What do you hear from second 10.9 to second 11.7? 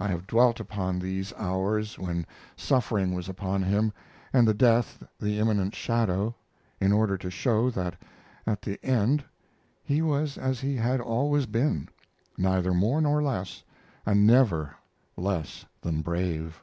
always